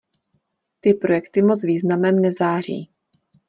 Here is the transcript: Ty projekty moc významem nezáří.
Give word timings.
Ty 0.79 0.93
projekty 0.93 1.41
moc 1.41 1.63
významem 1.63 2.19
nezáří. 2.21 2.89